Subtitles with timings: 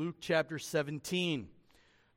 [0.00, 1.46] Luke chapter 17.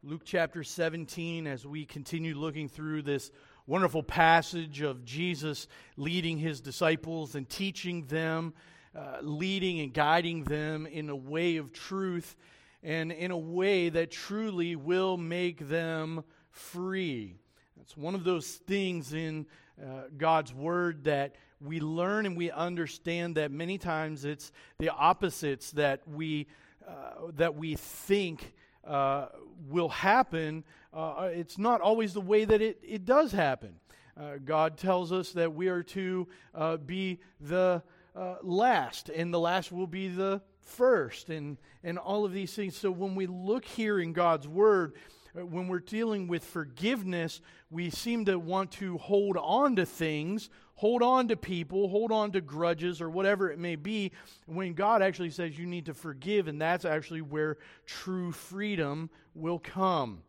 [0.04, 3.30] Luke chapter 17, as we continue looking through this
[3.68, 5.68] wonderful passage of Jesus
[5.98, 8.54] leading his disciples and teaching them,
[8.98, 12.38] uh, leading and guiding them in a way of truth
[12.84, 17.36] and in a way that truly will make them free.
[17.82, 19.46] It's one of those things in
[19.78, 25.72] uh, God's Word that we learn and we understand that many times it's the opposites
[25.72, 26.48] that we,
[26.88, 28.54] uh, that we think
[28.86, 29.28] uh,
[29.70, 30.64] will happen.
[30.94, 33.76] Uh, it's not always the way that it, it does happen.
[34.20, 37.82] Uh, God tells us that we are to uh, be the
[38.44, 42.76] last, and the last will be the first, and, and all of these things.
[42.76, 44.94] So when we look here in God's Word,
[45.34, 51.02] when we're dealing with forgiveness, we seem to want to hold on to things, hold
[51.02, 54.12] on to people, hold on to grudges or whatever it may be,
[54.46, 59.60] when God actually says you need to forgive, and that's actually where true freedom will
[59.60, 60.22] come.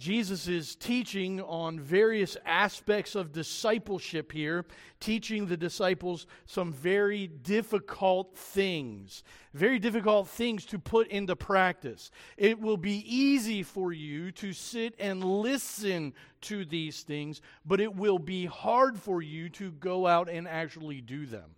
[0.00, 4.64] Jesus is teaching on various aspects of discipleship here,
[4.98, 12.10] teaching the disciples some very difficult things, very difficult things to put into practice.
[12.38, 17.94] It will be easy for you to sit and listen to these things, but it
[17.94, 21.56] will be hard for you to go out and actually do them.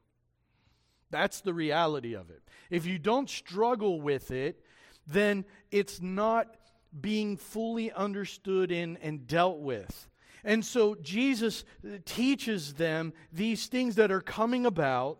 [1.12, 2.42] That's the reality of it.
[2.70, 4.64] If you don't struggle with it,
[5.06, 6.56] then it's not
[7.00, 10.08] being fully understood in and dealt with.
[10.44, 11.64] And so Jesus
[12.04, 15.18] teaches them these things that are coming about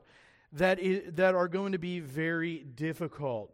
[0.52, 3.52] that, is, that are going to be very difficult.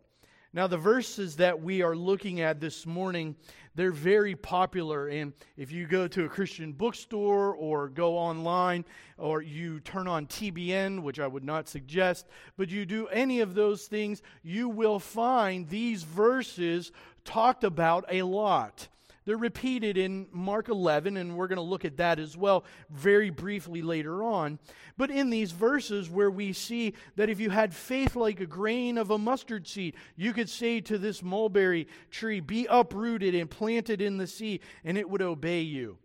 [0.54, 3.36] Now, the verses that we are looking at this morning,
[3.74, 5.08] they're very popular.
[5.08, 8.86] And if you go to a Christian bookstore or go online
[9.18, 13.54] or you turn on TBN, which I would not suggest, but you do any of
[13.54, 16.92] those things, you will find these verses
[17.28, 18.88] talked about a lot.
[19.26, 23.28] They're repeated in Mark 11, and we're going to look at that as well very
[23.28, 24.58] briefly later on.
[24.96, 28.96] But in these verses, where we see that if you had faith like a grain
[28.96, 34.00] of a mustard seed, you could say to this mulberry tree, Be uprooted and planted
[34.00, 35.98] in the sea, and it would obey you.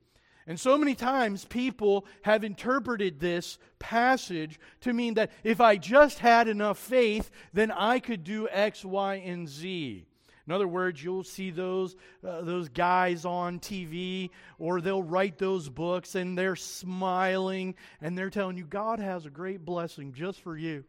[0.46, 6.20] And so many times people have interpreted this passage to mean that if I just
[6.20, 10.08] had enough faith, then I could do X, Y, and Z.
[10.46, 11.96] In other words, you'll see those,
[12.28, 18.30] uh, those guys on TV, or they'll write those books and they're smiling and they're
[18.30, 20.84] telling you God has a great blessing just for you.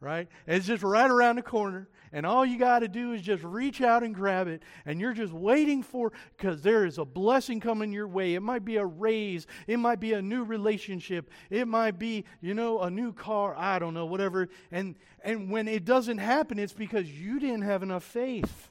[0.00, 0.28] Right?
[0.46, 3.80] It's just right around the corner, and all you got to do is just reach
[3.80, 7.92] out and grab it, and you're just waiting for because there is a blessing coming
[7.92, 8.34] your way.
[8.34, 12.52] It might be a raise, it might be a new relationship, it might be, you
[12.52, 14.48] know, a new car, I don't know, whatever.
[14.70, 18.70] And and when it doesn't happen, it's because you didn't have enough faith.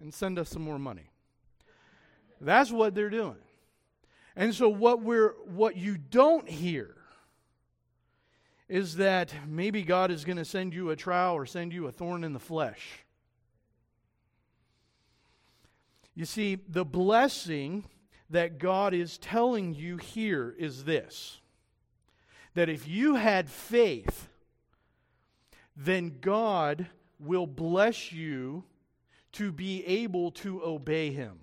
[0.00, 1.10] And send us some more money.
[2.40, 3.38] That's what they're doing.
[4.36, 6.97] And so what we're what you don't hear
[8.68, 11.92] is that maybe God is going to send you a trial or send you a
[11.92, 13.04] thorn in the flesh.
[16.14, 17.84] You see, the blessing
[18.30, 21.40] that God is telling you here is this
[22.54, 24.28] that if you had faith
[25.78, 26.88] then God
[27.20, 28.64] will bless you
[29.32, 31.38] to be able to obey Him.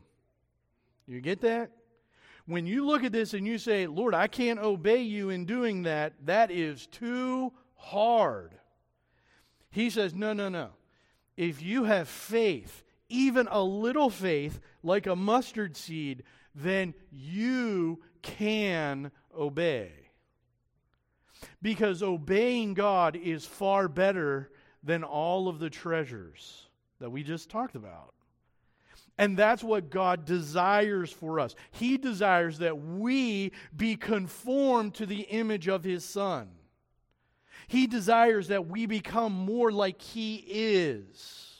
[1.07, 1.71] You get that?
[2.47, 5.83] When you look at this and you say, Lord, I can't obey you in doing
[5.83, 8.55] that, that is too hard.
[9.71, 10.69] He says, No, no, no.
[11.35, 16.23] If you have faith, even a little faith, like a mustard seed,
[16.53, 19.91] then you can obey.
[21.61, 24.51] Because obeying God is far better
[24.83, 26.67] than all of the treasures
[26.99, 28.14] that we just talked about.
[29.17, 31.55] And that's what God desires for us.
[31.71, 36.49] He desires that we be conformed to the image of His Son.
[37.67, 41.51] He desires that we become more like He is.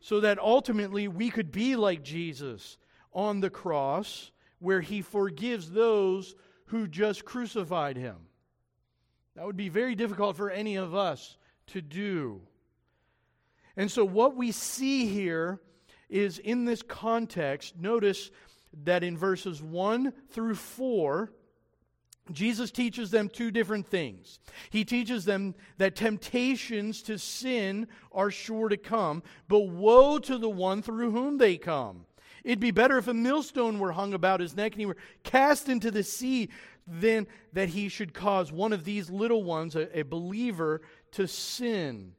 [0.00, 2.76] So that ultimately we could be like Jesus
[3.12, 6.34] on the cross, where He forgives those
[6.66, 8.16] who just crucified Him.
[9.36, 11.36] That would be very difficult for any of us
[11.68, 12.40] to do.
[13.76, 15.60] And so, what we see here
[16.08, 18.30] is in this context, notice
[18.84, 21.32] that in verses 1 through 4,
[22.32, 24.40] Jesus teaches them two different things.
[24.70, 30.48] He teaches them that temptations to sin are sure to come, but woe to the
[30.48, 32.04] one through whom they come.
[32.42, 35.68] It'd be better if a millstone were hung about his neck and he were cast
[35.68, 36.48] into the sea
[36.86, 40.82] than that he should cause one of these little ones, a, a believer,
[41.12, 42.12] to sin.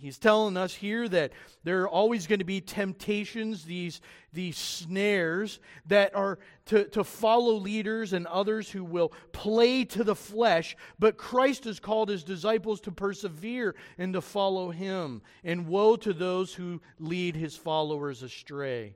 [0.00, 1.32] He's telling us here that
[1.64, 4.00] there are always going to be temptations, these,
[4.32, 10.14] these snares that are to, to follow leaders and others who will play to the
[10.14, 10.76] flesh.
[10.98, 15.22] But Christ has called his disciples to persevere and to follow him.
[15.44, 18.94] And woe to those who lead his followers astray.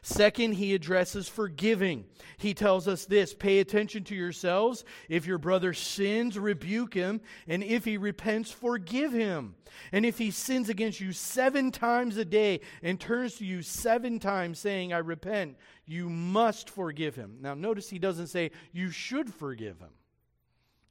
[0.00, 2.04] Second, he addresses forgiving.
[2.36, 4.84] He tells us this pay attention to yourselves.
[5.08, 7.20] If your brother sins, rebuke him.
[7.46, 9.54] And if he repents, forgive him.
[9.92, 14.18] And if he sins against you seven times a day and turns to you seven
[14.18, 15.56] times saying, I repent,
[15.86, 17.36] you must forgive him.
[17.40, 19.90] Now, notice he doesn't say you should forgive him.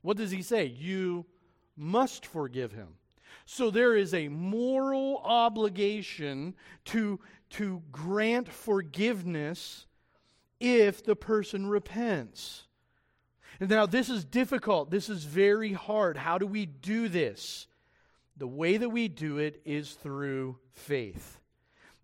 [0.02, 0.66] What does he say?
[0.66, 1.26] You
[1.76, 2.96] must forgive him.
[3.46, 6.56] So there is a moral obligation
[6.86, 7.20] to
[7.52, 9.86] to grant forgiveness
[10.60, 12.68] if the person repents.
[13.60, 14.90] And now, this is difficult.
[14.90, 16.18] This is very hard.
[16.18, 17.68] How do we do this?
[18.38, 21.40] The way that we do it is through faith.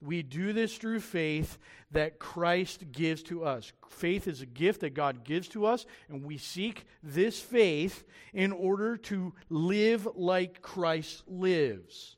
[0.01, 1.57] We do this through faith
[1.91, 3.71] that Christ gives to us.
[3.89, 8.03] Faith is a gift that God gives to us, and we seek this faith
[8.33, 12.16] in order to live like Christ lives.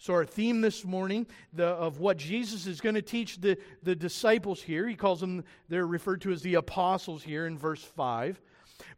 [0.00, 3.94] So, our theme this morning the, of what Jesus is going to teach the, the
[3.94, 8.40] disciples here, he calls them, they're referred to as the apostles here in verse 5,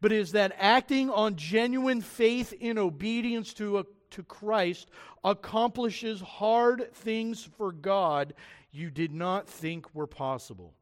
[0.00, 4.90] but is that acting on genuine faith in obedience to, a, to Christ
[5.24, 8.34] accomplishes hard things for God
[8.70, 10.72] you did not think were possible.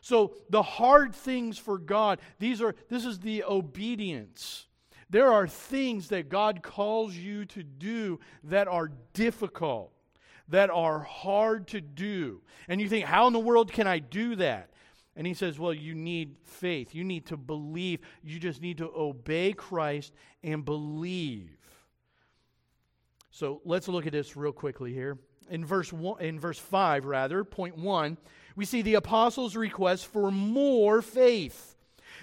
[0.00, 4.66] So, the hard things for God, these are, this is the obedience
[5.10, 9.92] there are things that God calls you to do that are difficult,
[10.48, 12.40] that are hard to do.
[12.68, 14.70] And you think, how in the world can I do that?
[15.16, 16.94] And he says, well, you need faith.
[16.94, 18.00] You need to believe.
[18.22, 21.50] You just need to obey Christ and believe.
[23.32, 25.18] So let's look at this real quickly here.
[25.50, 28.16] In verse one, in verse 5 rather, point 1,
[28.54, 31.74] we see the apostles' request for more faith.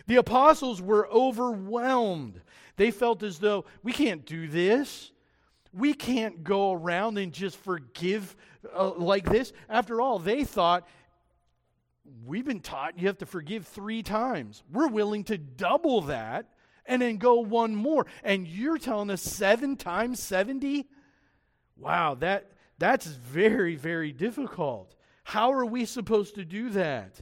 [0.05, 2.41] The apostles were overwhelmed.
[2.77, 5.11] They felt as though we can't do this.
[5.73, 8.35] We can't go around and just forgive
[8.75, 9.51] uh, like this.
[9.67, 10.87] After all, they thought,
[12.25, 14.63] we've been taught you have to forgive three times.
[14.71, 16.47] We're willing to double that
[16.85, 18.05] and then go one more.
[18.23, 20.87] And you're telling us seven times 70?
[21.75, 24.95] Wow, that, that's very, very difficult.
[25.23, 27.21] How are we supposed to do that?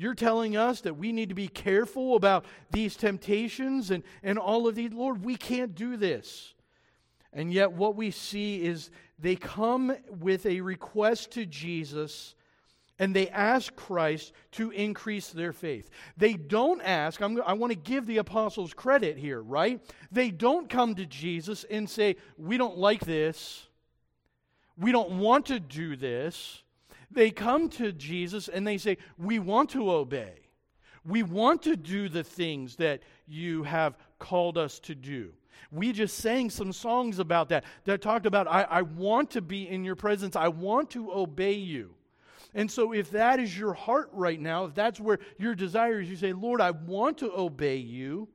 [0.00, 4.68] You're telling us that we need to be careful about these temptations and, and all
[4.68, 4.92] of these.
[4.92, 6.54] Lord, we can't do this.
[7.32, 12.36] And yet, what we see is they come with a request to Jesus
[13.00, 15.90] and they ask Christ to increase their faith.
[16.16, 19.80] They don't ask, I'm, i want to give the apostles credit here, right?
[20.10, 23.66] They don't come to Jesus and say, We don't like this.
[24.76, 26.62] We don't want to do this.
[27.10, 30.34] They come to Jesus and they say, We want to obey.
[31.04, 35.32] We want to do the things that you have called us to do.
[35.70, 39.68] We just sang some songs about that that talked about, I, I want to be
[39.68, 41.94] in your presence, I want to obey you.
[42.54, 46.08] And so, if that is your heart right now, if that's where your desire is,
[46.08, 48.28] you say, Lord, I want to obey you.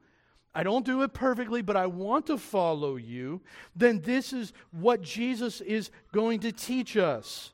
[0.56, 3.42] I don't do it perfectly, but I want to follow you.
[3.76, 7.54] Then this is what Jesus is going to teach us.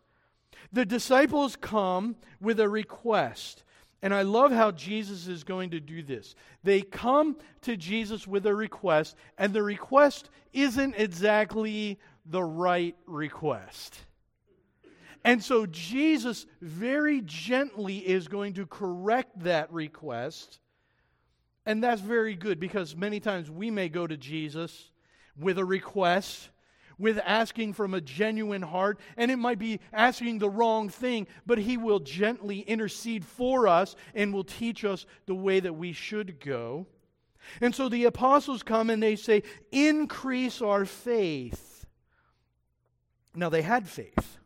[0.71, 3.63] The disciples come with a request.
[4.01, 6.35] And I love how Jesus is going to do this.
[6.63, 13.99] They come to Jesus with a request, and the request isn't exactly the right request.
[15.25, 20.59] And so Jesus very gently is going to correct that request.
[21.65, 24.91] And that's very good because many times we may go to Jesus
[25.37, 26.49] with a request
[26.99, 31.57] with asking from a genuine heart, and it might be asking the wrong thing, but
[31.57, 36.39] He will gently intercede for us and will teach us the way that we should
[36.39, 36.85] go.
[37.61, 41.85] And so the apostles come and they say, Increase our faith.
[43.33, 44.37] Now, they had faith.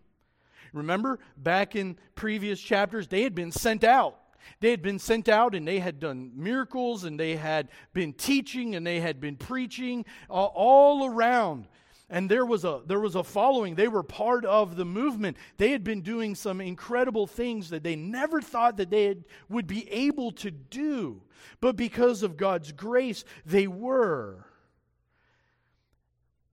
[0.74, 4.20] Remember, back in previous chapters, they had been sent out.
[4.60, 8.76] They had been sent out and they had done miracles and they had been teaching
[8.76, 11.68] and they had been preaching all around
[12.14, 13.74] and there was a there was a following.
[13.74, 15.36] They were part of the movement.
[15.58, 19.66] They had been doing some incredible things that they never thought that they had, would
[19.66, 21.24] be able to do.
[21.60, 24.46] But because of God's grace they were.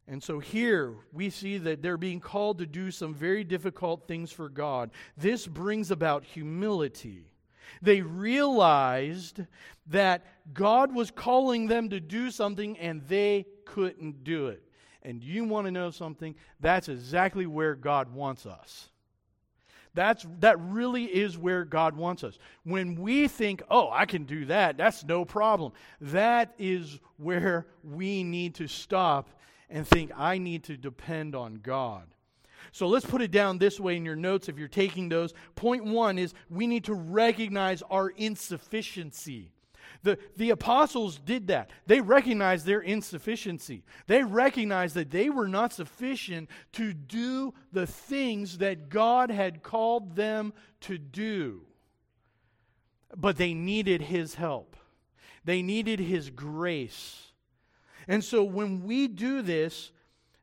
[0.08, 4.32] And so here we see that they're being called to do some very difficult things
[4.32, 4.90] for God.
[5.18, 7.26] This brings about humility.
[7.82, 9.42] They realized
[9.88, 10.24] that
[10.54, 14.64] God was calling them to do something and they couldn't do it
[15.02, 16.34] And you want to know something?
[16.60, 18.90] That's exactly where God wants us.
[19.94, 22.38] That's, that really is where God wants us.
[22.64, 28.22] When we think, oh, I can do that, that's no problem, that is where we
[28.22, 29.30] need to stop
[29.68, 32.04] and think, I need to depend on God.
[32.72, 35.34] So let's put it down this way in your notes if you're taking those.
[35.56, 39.50] Point one is we need to recognize our insufficiency.
[40.02, 41.70] The, the apostles did that.
[41.86, 43.84] They recognized their insufficiency.
[44.06, 50.16] They recognized that they were not sufficient to do the things that God had called
[50.16, 51.62] them to do.
[53.14, 54.76] But they needed His help,
[55.44, 57.26] they needed His grace.
[58.08, 59.92] And so when we do this,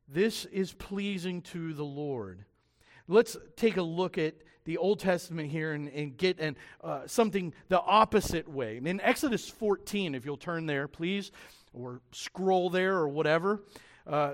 [0.08, 2.46] this is pleasing to the Lord.
[3.08, 4.36] Let's take a look at
[4.68, 8.82] the Old Testament here and, and get an, uh, something the opposite way.
[8.84, 11.32] In Exodus 14, if you'll turn there, please,
[11.74, 13.64] or scroll there or whatever.
[14.06, 14.34] Uh,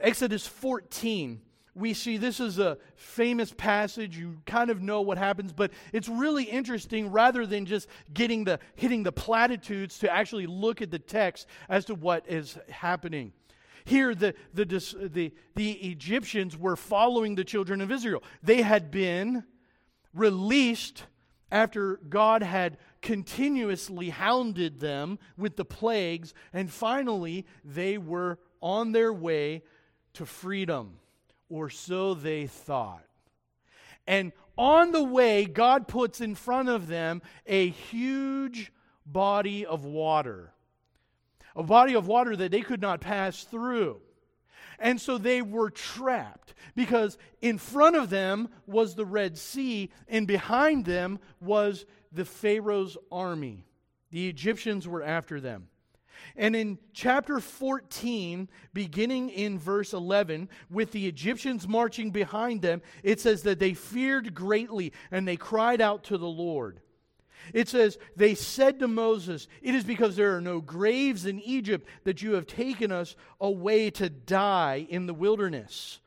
[0.00, 1.40] Exodus 14,
[1.76, 4.18] we see this is a famous passage.
[4.18, 8.58] You kind of know what happens, but it's really interesting rather than just getting the,
[8.74, 13.32] hitting the platitudes to actually look at the text as to what is happening.
[13.84, 18.22] Here, the, the, the, the Egyptians were following the children of Israel.
[18.42, 19.44] They had been
[20.14, 21.04] released
[21.50, 29.12] after God had continuously hounded them with the plagues, and finally they were on their
[29.12, 29.62] way
[30.14, 30.98] to freedom,
[31.48, 33.04] or so they thought.
[34.06, 38.72] And on the way, God puts in front of them a huge
[39.04, 40.52] body of water,
[41.56, 44.00] a body of water that they could not pass through.
[44.82, 50.26] And so they were trapped because in front of them was the Red Sea, and
[50.26, 53.64] behind them was the Pharaoh's army.
[54.10, 55.68] The Egyptians were after them.
[56.36, 63.20] And in chapter 14, beginning in verse 11, with the Egyptians marching behind them, it
[63.20, 66.80] says that they feared greatly and they cried out to the Lord.
[67.52, 71.86] It says, They said to Moses, It is because there are no graves in Egypt
[72.04, 76.00] that you have taken us away to die in the wilderness.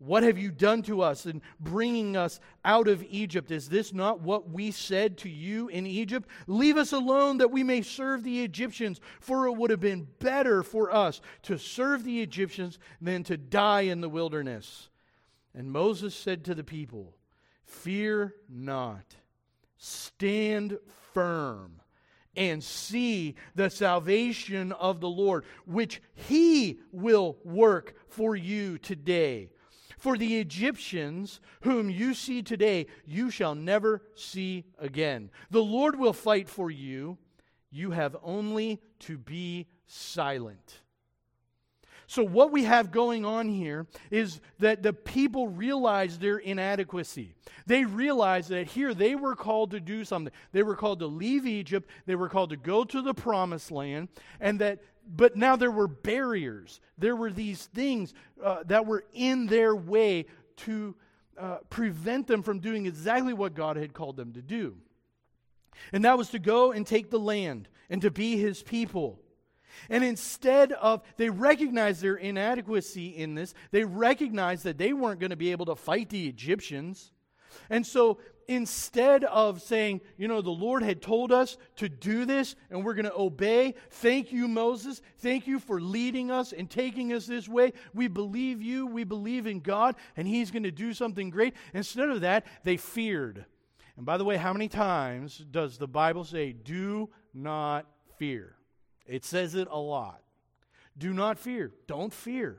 [0.00, 3.50] What have you done to us in bringing us out of Egypt?
[3.50, 6.26] Is this not what we said to you in Egypt?
[6.46, 10.62] Leave us alone that we may serve the Egyptians, for it would have been better
[10.62, 14.88] for us to serve the Egyptians than to die in the wilderness.
[15.54, 17.14] And Moses said to the people,
[17.66, 19.16] Fear not.
[19.82, 20.78] Stand
[21.14, 21.80] firm
[22.36, 29.48] and see the salvation of the Lord, which he will work for you today.
[29.98, 35.30] For the Egyptians whom you see today, you shall never see again.
[35.50, 37.16] The Lord will fight for you.
[37.70, 40.82] You have only to be silent.
[42.10, 47.36] So, what we have going on here is that the people realize their inadequacy.
[47.66, 50.32] They realize that here they were called to do something.
[50.50, 54.08] They were called to leave Egypt, they were called to go to the promised land,
[54.40, 56.80] and that, but now there were barriers.
[56.98, 58.12] There were these things
[58.42, 60.26] uh, that were in their way
[60.56, 60.96] to
[61.38, 64.76] uh, prevent them from doing exactly what God had called them to do.
[65.92, 69.20] And that was to go and take the land and to be his people.
[69.88, 75.30] And instead of, they recognize their inadequacy in this, they recognize that they weren't going
[75.30, 77.12] to be able to fight the Egyptians.
[77.68, 82.56] And so instead of saying, you know, the Lord had told us to do this
[82.70, 85.00] and we're going to obey, thank you, Moses.
[85.18, 87.72] Thank you for leading us and taking us this way.
[87.94, 88.86] We believe you.
[88.86, 91.54] We believe in God and He's going to do something great.
[91.74, 93.44] Instead of that, they feared.
[93.96, 97.86] And by the way, how many times does the Bible say, do not
[98.18, 98.56] fear?
[99.10, 100.22] It says it a lot.
[100.96, 101.72] Do not fear.
[101.88, 102.58] Don't fear.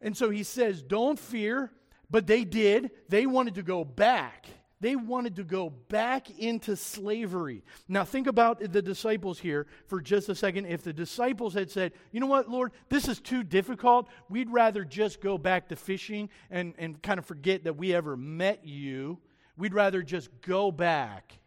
[0.00, 1.72] And so he says, Don't fear.
[2.10, 2.90] But they did.
[3.10, 4.46] They wanted to go back.
[4.80, 7.64] They wanted to go back into slavery.
[7.88, 10.66] Now, think about the disciples here for just a second.
[10.66, 14.84] If the disciples had said, You know what, Lord, this is too difficult, we'd rather
[14.84, 19.18] just go back to fishing and, and kind of forget that we ever met you.
[19.56, 21.38] We'd rather just go back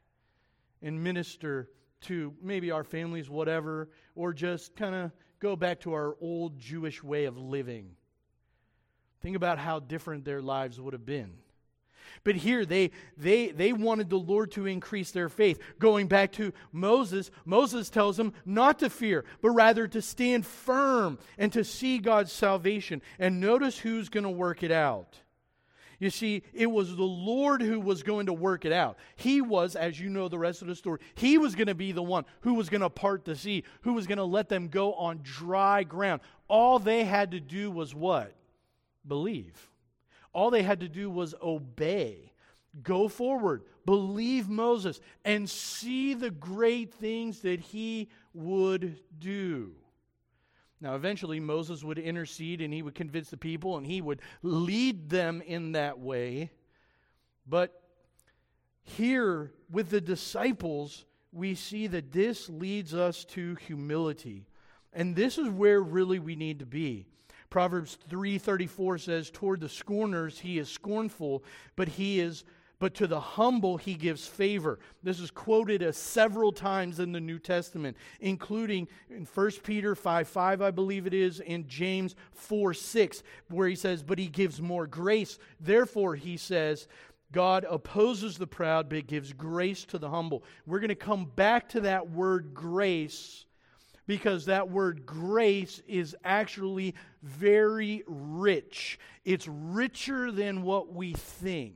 [0.81, 1.69] and minister
[2.01, 7.03] to maybe our families, whatever, or just kind of go back to our old Jewish
[7.03, 7.91] way of living.
[9.21, 11.33] Think about how different their lives would have been.
[12.23, 15.59] But here they they they wanted the Lord to increase their faith.
[15.79, 21.19] Going back to Moses, Moses tells them not to fear, but rather to stand firm
[21.37, 23.01] and to see God's salvation.
[23.17, 25.17] And notice who's going to work it out.
[26.01, 28.97] You see, it was the Lord who was going to work it out.
[29.17, 31.91] He was, as you know the rest of the story, he was going to be
[31.91, 34.67] the one who was going to part the sea, who was going to let them
[34.67, 36.21] go on dry ground.
[36.47, 38.33] All they had to do was what?
[39.07, 39.69] Believe.
[40.33, 42.33] All they had to do was obey.
[42.81, 49.75] Go forward, believe Moses, and see the great things that he would do.
[50.81, 55.09] Now, eventually, Moses would intercede and he would convince the people and he would lead
[55.09, 56.51] them in that way.
[57.47, 57.81] But
[58.83, 64.47] here, with the disciples, we see that this leads us to humility.
[64.91, 67.05] And this is where really we need to be.
[67.51, 71.43] Proverbs 3:34 says toward the scorners he is scornful
[71.75, 72.45] but he is
[72.81, 74.79] but to the humble he gives favor.
[75.03, 80.27] This is quoted uh, several times in the New Testament, including in 1 Peter 5
[80.27, 84.59] 5, I believe it is, and James 4 6, where he says, But he gives
[84.59, 85.37] more grace.
[85.59, 86.87] Therefore, he says,
[87.31, 90.43] God opposes the proud, but gives grace to the humble.
[90.65, 93.45] We're going to come back to that word grace
[94.07, 98.97] because that word grace is actually very rich.
[99.23, 101.75] It's richer than what we think.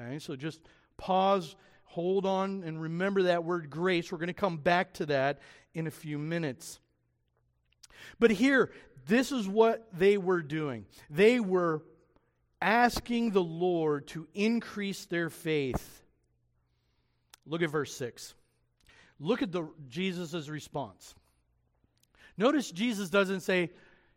[0.00, 0.60] Okay, so just
[0.96, 4.10] pause, hold on, and remember that word grace.
[4.10, 5.40] We're going to come back to that
[5.74, 6.78] in a few minutes.
[8.18, 8.70] But here,
[9.06, 10.86] this is what they were doing.
[11.08, 11.82] They were
[12.62, 16.02] asking the Lord to increase their faith.
[17.46, 18.34] Look at verse 6.
[19.18, 21.14] Look at the Jesus' response.
[22.36, 23.70] Notice Jesus doesn't say,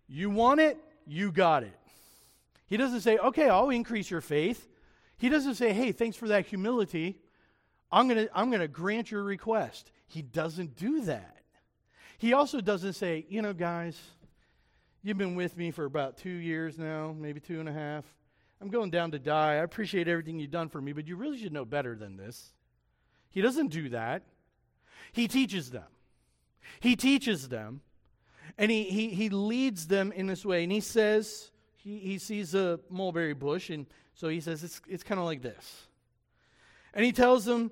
[0.08, 1.78] You want it, you got it.
[2.68, 4.68] He doesn't say, Okay, I'll increase your faith.
[5.18, 7.18] He doesn't say, hey, thanks for that humility.
[7.92, 9.92] I'm going to I'm going to grant your request.
[10.08, 11.38] He doesn't do that.
[12.18, 14.00] He also doesn't say, you know, guys,
[15.02, 18.06] you've been with me for about two years now, maybe two and a half.
[18.62, 19.54] I'm going down to die.
[19.54, 22.54] I appreciate everything you've done for me, but you really should know better than this.
[23.30, 24.24] He doesn't do that.
[25.12, 25.84] He teaches them.
[26.80, 27.82] He teaches them,
[28.58, 30.64] and he, he, he leads them in this way.
[30.64, 35.04] And he says, he, he sees a mulberry bush, and so he says it's, it's
[35.04, 35.88] kind of like this.
[36.94, 37.72] And he tells them,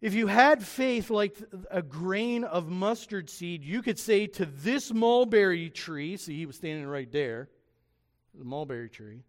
[0.00, 1.36] if you had faith like
[1.70, 6.56] a grain of mustard seed, you could say to this mulberry tree, see, he was
[6.56, 7.48] standing right there,
[8.34, 9.22] the mulberry tree,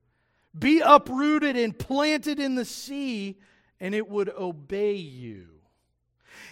[0.57, 3.37] be uprooted and planted in the sea,
[3.79, 5.47] and it would obey you.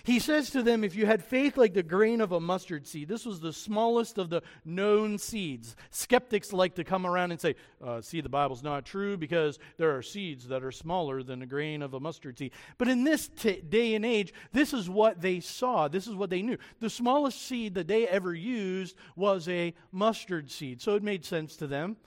[0.03, 3.07] He says to them, If you had faith like the grain of a mustard seed,
[3.07, 5.75] this was the smallest of the known seeds.
[5.89, 9.95] Skeptics like to come around and say, uh, See, the Bible's not true because there
[9.95, 12.51] are seeds that are smaller than a grain of a mustard seed.
[12.77, 15.87] But in this t- day and age, this is what they saw.
[15.87, 16.57] This is what they knew.
[16.79, 20.81] The smallest seed that they ever used was a mustard seed.
[20.81, 21.97] So it made sense to them.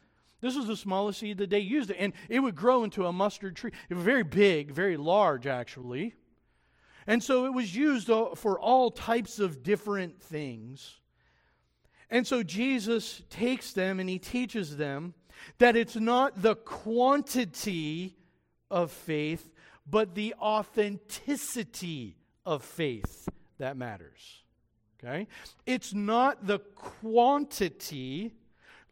[0.40, 3.56] This was the smallest seed that they used, and it would grow into a mustard
[3.56, 3.72] tree.
[3.88, 6.14] It was very big, very large, actually.
[7.08, 11.00] And so it was used uh, for all types of different things.
[12.10, 15.14] And so Jesus takes them and he teaches them
[15.56, 18.14] that it's not the quantity
[18.70, 19.50] of faith,
[19.88, 24.42] but the authenticity of faith that matters.
[25.02, 25.28] Okay?
[25.64, 28.34] It's not the quantity,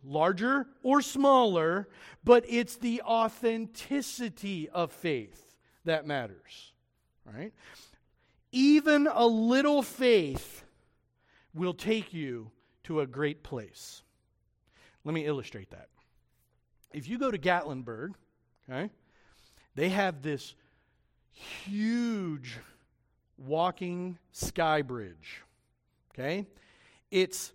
[0.02, 1.87] larger or smaller,
[2.24, 6.72] but it's the authenticity of faith that matters.
[7.26, 7.52] Right?
[8.52, 10.64] Even a little faith
[11.54, 12.50] will take you
[12.85, 14.02] to a great place.
[15.04, 15.88] Let me illustrate that.
[16.92, 18.14] If you go to Gatlinburg,
[18.68, 18.90] okay,
[19.74, 20.54] they have this
[21.30, 22.59] huge
[23.38, 25.42] walking sky bridge.
[26.14, 26.46] Okay?
[27.11, 27.52] It's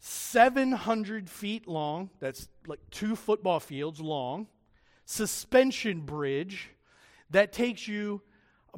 [0.00, 4.46] 700 feet long, that's like two football fields long,
[5.04, 6.70] suspension bridge
[7.30, 8.22] that takes you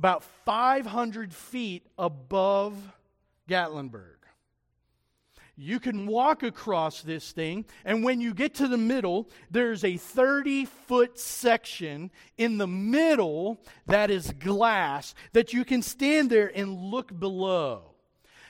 [0.01, 2.75] about 500 feet above
[3.47, 4.17] Gatlinburg.
[5.59, 9.99] You can walk across this thing, and when you get to the middle, there's a
[9.99, 16.79] 30 foot section in the middle that is glass that you can stand there and
[16.79, 17.83] look below.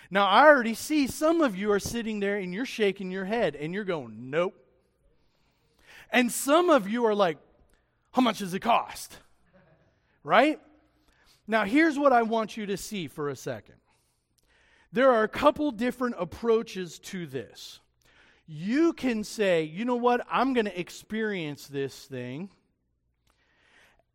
[0.08, 3.56] Now, I already see some of you are sitting there and you're shaking your head
[3.56, 4.54] and you're going, nope.
[6.12, 7.38] And some of you are like,
[8.12, 9.18] how much does it cost?
[10.22, 10.60] Right?
[11.50, 13.74] Now, here's what I want you to see for a second.
[14.92, 17.80] There are a couple different approaches to this.
[18.46, 22.50] You can say, you know what, I'm going to experience this thing.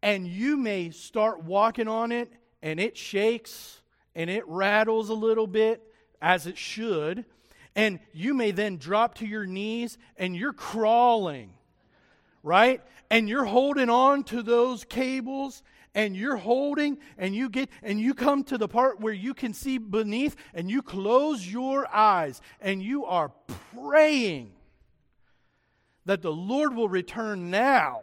[0.01, 3.81] And you may start walking on it, and it shakes
[4.15, 5.83] and it rattles a little bit,
[6.21, 7.25] as it should.
[7.75, 11.51] And you may then drop to your knees and you're crawling
[12.45, 12.81] right?
[13.09, 15.63] And you're holding on to those cables
[15.95, 19.53] and you're holding and you get and you come to the part where you can
[19.53, 23.31] see beneath and you close your eyes and you are
[23.73, 24.51] praying
[26.05, 28.01] that the Lord will return now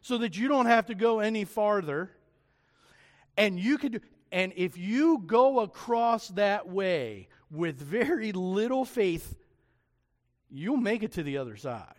[0.00, 2.10] so that you don't have to go any farther.
[3.36, 4.00] And you do
[4.32, 9.36] and if you go across that way with very little faith
[10.52, 11.94] you'll make it to the other side.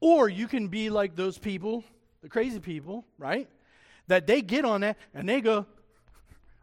[0.00, 1.84] Or you can be like those people
[2.22, 3.48] the crazy people right
[4.10, 5.66] that they get on that and they go,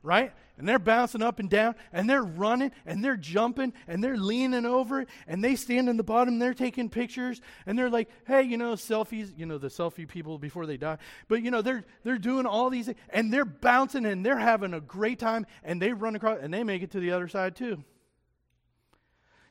[0.03, 0.33] right?
[0.57, 4.65] And they're bouncing up and down and they're running and they're jumping and they're leaning
[4.65, 8.09] over it and they stand in the bottom and they're taking pictures and they're like,
[8.25, 10.97] hey, you know, selfies, you know, the selfie people before they die.
[11.29, 14.81] But, you know, they're, they're doing all these and they're bouncing and they're having a
[14.81, 17.81] great time and they run across and they make it to the other side too.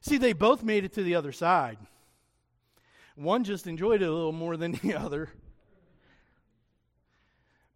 [0.02, 1.78] See, they both made it to the other side.
[3.14, 5.30] One just enjoyed it a little more than the other.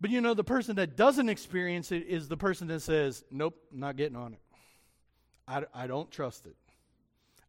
[0.00, 3.56] But you know, the person that doesn't experience it is the person that says, Nope,
[3.70, 4.40] not getting on it.
[5.46, 6.56] I, I don't trust it.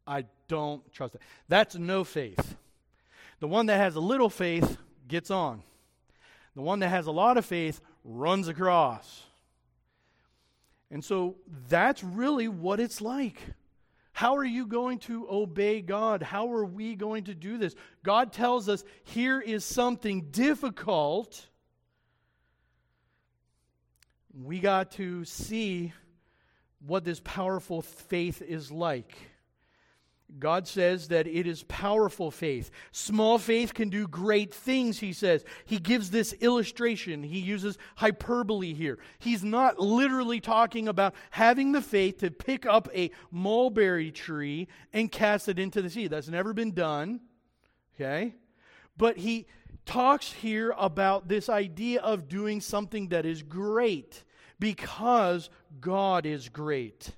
[0.05, 1.21] I don't trust it.
[1.47, 2.55] That's no faith.
[3.39, 5.63] The one that has a little faith gets on,
[6.55, 9.23] the one that has a lot of faith runs across.
[10.89, 11.37] And so
[11.69, 13.39] that's really what it's like.
[14.11, 16.21] How are you going to obey God?
[16.21, 17.75] How are we going to do this?
[18.03, 21.47] God tells us here is something difficult
[24.33, 25.93] we got to see
[26.85, 29.15] what this powerful faith is like.
[30.39, 32.71] God says that it is powerful faith.
[32.91, 35.43] Small faith can do great things, he says.
[35.65, 37.21] He gives this illustration.
[37.21, 38.97] He uses hyperbole here.
[39.19, 45.11] He's not literally talking about having the faith to pick up a mulberry tree and
[45.11, 46.07] cast it into the sea.
[46.07, 47.19] That's never been done.
[47.95, 48.35] Okay?
[48.95, 49.47] But he
[49.85, 54.23] talks here about this idea of doing something that is great
[54.59, 57.11] because God is great.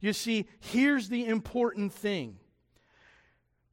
[0.00, 2.38] You see, here's the important thing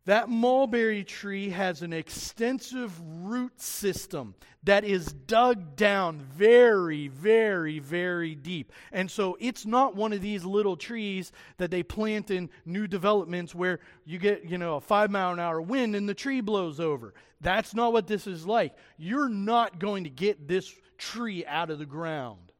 [0.06, 8.36] that mulberry tree has an extensive root system that is dug down very, very, very
[8.36, 8.74] deep.
[8.92, 13.56] And so it's not one of these little trees that they plant in new developments
[13.56, 16.80] where you get, you know, a five mile an hour wind and the tree blows
[16.80, 17.14] over.
[17.42, 18.76] That's not what this is like.
[18.98, 22.52] You're not going to get this tree out of the ground.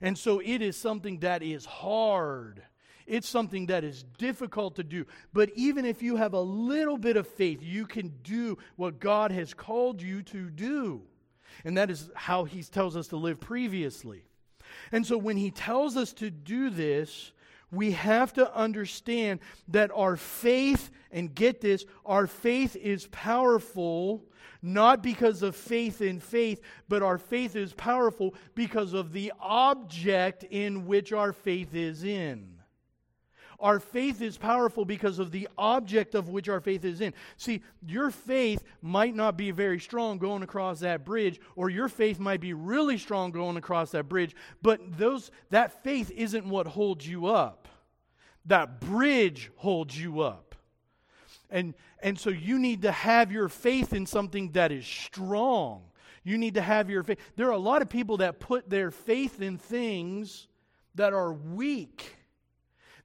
[0.00, 2.62] And so it is something that is hard.
[3.06, 5.04] It's something that is difficult to do.
[5.34, 9.30] But even if you have a little bit of faith, you can do what God
[9.32, 11.02] has called you to do.
[11.64, 14.22] And that is how He tells us to live previously.
[14.90, 17.32] And so when He tells us to do this,
[17.70, 24.24] we have to understand that our faith, and get this, our faith is powerful
[24.62, 30.44] not because of faith in faith, but our faith is powerful because of the object
[30.44, 32.51] in which our faith is in.
[33.62, 37.14] Our faith is powerful because of the object of which our faith is in.
[37.36, 42.18] See, your faith might not be very strong going across that bridge, or your faith
[42.18, 47.06] might be really strong going across that bridge, but those, that faith isn't what holds
[47.06, 47.68] you up.
[48.46, 50.56] That bridge holds you up.
[51.48, 55.82] And, and so you need to have your faith in something that is strong.
[56.24, 57.18] You need to have your faith.
[57.36, 60.48] There are a lot of people that put their faith in things
[60.96, 62.16] that are weak.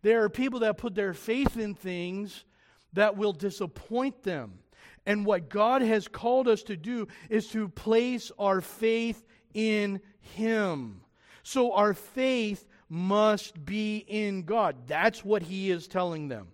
[0.02, 2.46] There are people that put their faith in things
[2.94, 4.60] that will disappoint them.
[5.06, 11.02] And what God has called us to do is to place our faith in Him.
[11.44, 14.76] So our faith must be in God.
[14.88, 16.50] That's what He is telling them.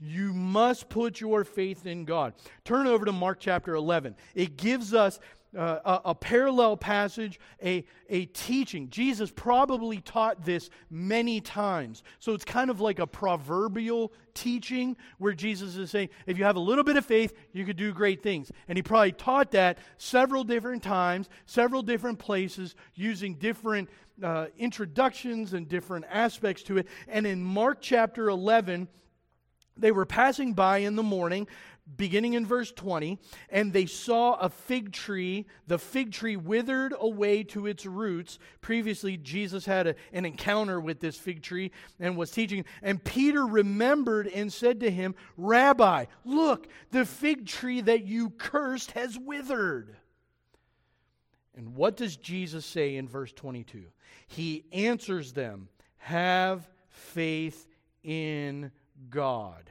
[0.00, 2.34] You must put your faith in God.
[2.64, 4.16] Turn over to Mark chapter 11.
[4.34, 5.18] It gives us
[5.56, 8.88] uh, a, a, parallel passage, a, a teaching.
[8.90, 12.02] Jesus probably taught this many times.
[12.18, 16.56] So it's kind of like a proverbial teaching where Jesus is saying, if you have
[16.56, 18.50] a little bit of faith, you could do great things.
[18.68, 23.88] And he probably taught that several different times, several different places, using different
[24.22, 26.88] uh, introductions and different aspects to it.
[27.08, 28.88] And in Mark chapter 11,
[29.76, 31.48] they were passing by in the morning
[31.96, 33.18] beginning in verse 20,
[33.50, 38.38] and they saw a fig tree, the fig tree withered away to its roots.
[38.60, 41.70] Previously, Jesus had a, an encounter with this fig tree
[42.00, 42.64] and was teaching.
[42.82, 48.92] And Peter remembered and said to him, Rabbi, look, the fig tree that you cursed
[48.92, 49.94] has withered.
[51.56, 53.84] And what does Jesus say in verse 22?
[54.26, 55.68] He answers them,
[55.98, 57.66] Have faith
[58.02, 58.72] in
[59.10, 59.70] God.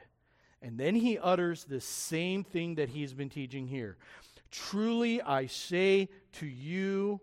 [0.64, 3.98] And then he utters the same thing that he's been teaching here.
[4.50, 7.20] Truly I say to you,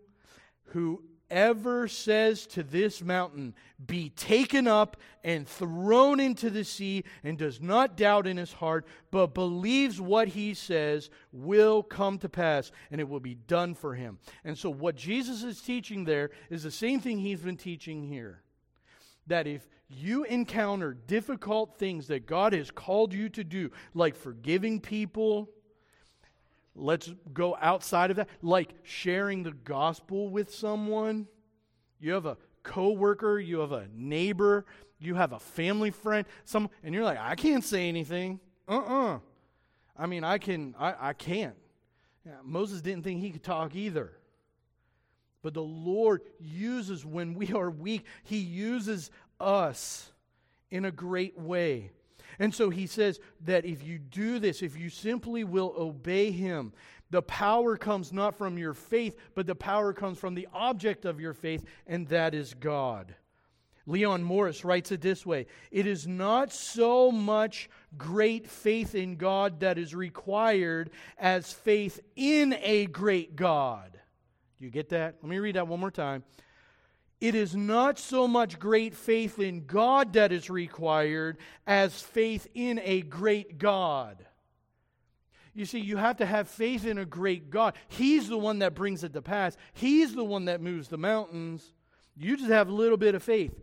[0.66, 7.60] whoever says to this mountain, Be taken up and thrown into the sea, and does
[7.60, 13.02] not doubt in his heart, but believes what he says, will come to pass, and
[13.02, 14.20] it will be done for him.
[14.44, 18.44] And so, what Jesus is teaching there is the same thing he's been teaching here.
[19.26, 24.80] That if you encounter difficult things that God has called you to do, like forgiving
[24.80, 25.50] people,
[26.76, 31.28] Let's go outside of that, like sharing the gospel with someone.
[32.00, 34.66] You have a coworker, you have a neighbor,
[35.00, 38.40] you have a family friend, some, and you're like, I can't say anything.
[38.68, 39.20] Uh-uh.
[39.98, 41.56] I mean, I can, I, I can't.
[42.26, 44.14] Yeah, Moses didn't think he could talk either.
[45.42, 49.10] But the Lord uses when we are weak, He uses
[49.42, 50.12] us
[50.70, 51.92] in a great way.
[52.40, 56.74] And so he says that if you do this, if you simply will obey him,
[57.10, 61.20] the power comes not from your faith, but the power comes from the object of
[61.20, 63.16] your faith, and that is God.
[63.86, 69.60] Leon Morris writes it this way It is not so much great faith in God
[69.60, 74.00] that is required as faith in a great God.
[74.60, 75.16] Do you get that?
[75.22, 76.24] Let me read that one more time.
[77.22, 82.82] It is not so much great faith in God that is required as faith in
[82.84, 84.26] a great God.
[85.54, 87.76] You see, you have to have faith in a great God.
[87.90, 91.74] He's the one that brings it to pass, He's the one that moves the mountains.
[92.18, 93.54] You just have a little bit of faith.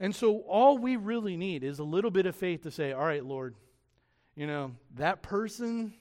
[0.00, 3.04] And so, all we really need is a little bit of faith to say, All
[3.04, 3.54] right, Lord,
[4.34, 5.92] you know, that person,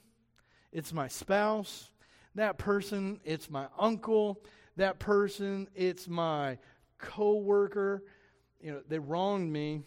[0.72, 1.92] it's my spouse.
[2.36, 4.42] That person, it's my uncle
[4.80, 6.58] that person, it's my
[6.98, 8.04] coworker.
[8.62, 9.84] You know, they wronged me.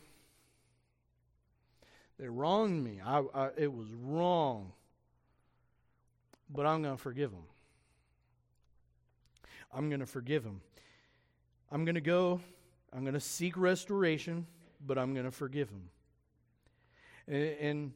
[2.19, 3.01] They wronged me.
[3.05, 4.73] I, I, it was wrong.
[6.49, 7.45] But I'm going to forgive them.
[9.75, 10.61] I'm going to forgive them.
[11.71, 12.41] I'm going to go,
[12.93, 14.47] I'm going to seek restoration,
[14.87, 15.89] but I'm going to forgive them.
[17.27, 17.93] And, and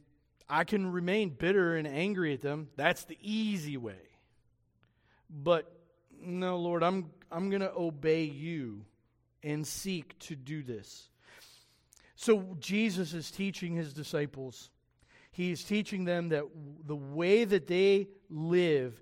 [0.49, 2.69] I can remain bitter and angry at them.
[2.75, 3.93] That's the easy way.
[5.29, 5.76] But
[6.21, 8.85] no, Lord, I'm, I'm going to obey you
[9.43, 11.09] and seek to do this.
[12.15, 14.69] So Jesus is teaching his disciples.
[15.31, 16.45] He's teaching them that
[16.85, 18.99] the way that they live,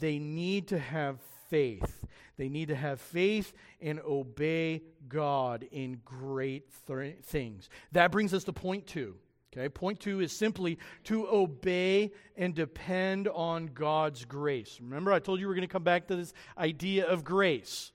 [0.00, 1.18] they need to have
[1.50, 2.06] faith.
[2.36, 7.68] They need to have faith and obey God in great th- things.
[7.92, 9.16] That brings us to point two.
[9.56, 14.80] Okay, point two is simply to obey and depend on God's grace.
[14.80, 17.92] Remember, I told you we're going to come back to this idea of grace.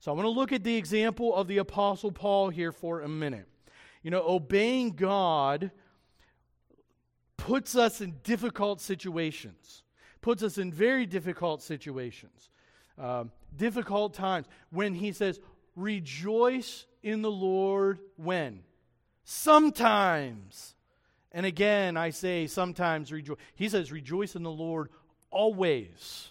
[0.00, 3.08] So I want to look at the example of the Apostle Paul here for a
[3.08, 3.48] minute.
[4.02, 5.70] You know, obeying God
[7.38, 9.84] puts us in difficult situations,
[10.20, 12.50] puts us in very difficult situations,
[12.98, 14.46] um, difficult times.
[14.70, 15.40] When he says,
[15.74, 18.60] rejoice in the Lord when?
[19.24, 20.74] Sometimes.
[21.32, 23.36] And again, I say sometimes rejoice.
[23.54, 24.88] He says, rejoice in the Lord
[25.30, 26.30] always.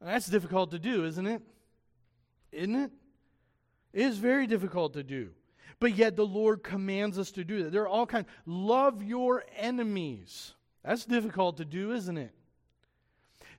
[0.00, 1.42] And that's difficult to do, isn't it?
[2.50, 2.90] Isn't it?
[3.92, 5.30] It is very difficult to do.
[5.80, 7.72] But yet the Lord commands us to do that.
[7.72, 8.26] There are all kinds.
[8.46, 10.54] Love your enemies.
[10.84, 12.32] That's difficult to do, isn't it?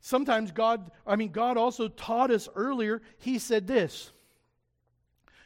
[0.02, 4.12] Sometimes God, I mean, God also taught us earlier, He said this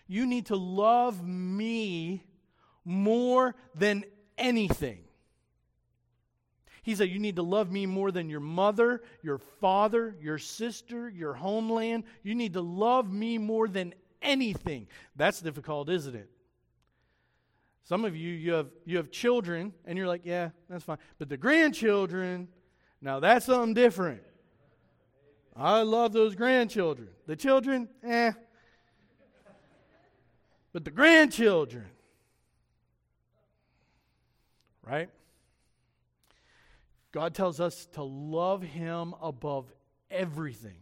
[0.08, 2.24] You need to love me
[2.84, 4.04] more than
[4.38, 5.00] anything.
[6.88, 11.10] He said, You need to love me more than your mother, your father, your sister,
[11.10, 12.06] your homeland.
[12.24, 14.88] You need to love me more than anything.
[15.16, 16.30] That's difficult, isn't it?
[17.84, 20.98] Some of you, you have, you have children, and you're like, Yeah, that's fine.
[21.20, 22.48] But the grandchildren,
[23.02, 24.22] now that's something different.
[25.58, 27.10] I love those grandchildren.
[27.26, 28.32] The children, eh.
[30.72, 31.88] But the grandchildren,
[34.88, 35.10] right?
[37.12, 39.72] God tells us to love Him above
[40.10, 40.78] everything.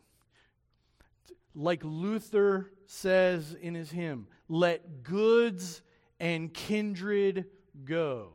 [1.54, 5.82] Like Luther says in his hymn, let goods
[6.20, 7.46] and kindred
[7.86, 8.32] go.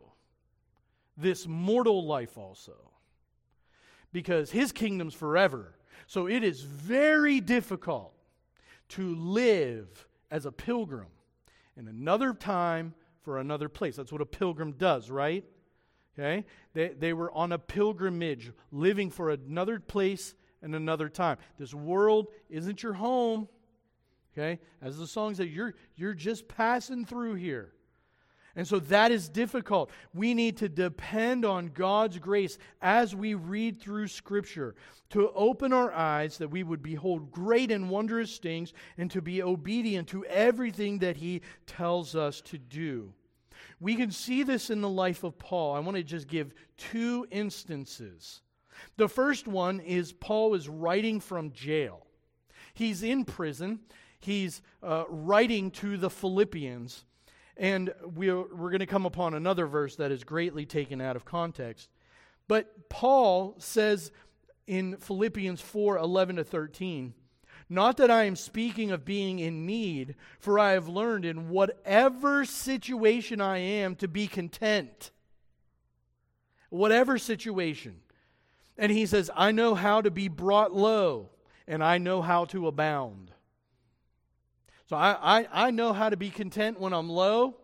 [1.17, 2.73] This mortal life also.
[4.13, 5.75] Because his kingdom's forever.
[6.07, 8.15] So it is very difficult
[8.91, 11.07] to live as a pilgrim
[11.77, 13.97] in another time for another place.
[13.97, 15.45] That's what a pilgrim does, right?
[16.19, 16.45] Okay?
[16.75, 21.39] They, they were on a pilgrimage, living for another place and another time.
[21.59, 23.49] This world isn't your home.
[24.33, 24.61] Okay?
[24.83, 27.73] As the song says, you're, you're just passing through here.
[28.57, 29.91] And so that is difficult.
[30.13, 34.75] We need to depend on God's grace as we read through Scripture
[35.11, 39.43] to open our eyes that we would behold great and wondrous things and to be
[39.43, 43.13] obedient to everything that He tells us to do.
[43.81, 45.75] We can see this in the life of Paul.
[45.75, 48.43] I want to just give two instances.
[48.97, 52.07] The first one is Paul is writing from jail.
[52.75, 53.81] He's in prison,
[54.21, 57.05] he's uh, writing to the Philippians.
[57.57, 61.27] And we're, we're going to come upon another verse that is greatly taken out of
[61.27, 61.91] context.
[62.49, 64.13] But Paul says
[64.67, 67.13] in Philippians 4 11 to 13,
[67.73, 72.45] Not that I am speaking of being in need, for I have learned in whatever
[72.45, 75.13] situation I am to be content.
[76.69, 78.01] Whatever situation.
[78.77, 81.31] And he says, I know how to be brought low,
[81.69, 83.31] and I know how to abound.
[84.89, 87.57] So I, I, I know how to be content when I'm low.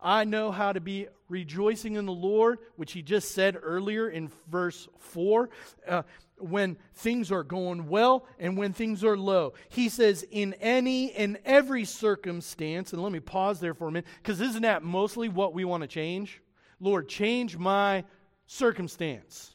[0.00, 4.30] I know how to be rejoicing in the Lord, which he just said earlier in
[4.48, 5.50] verse 4.
[5.88, 6.02] Uh,
[6.40, 9.54] when things are going well and when things are low.
[9.68, 14.08] He says, in any and every circumstance, and let me pause there for a minute,
[14.22, 16.42] because isn't that mostly what we want to change?
[16.80, 18.04] Lord, change my
[18.46, 19.54] circumstance.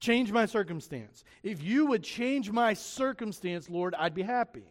[0.00, 1.24] Change my circumstance.
[1.42, 4.64] If you would change my circumstance, Lord, I'd be happy.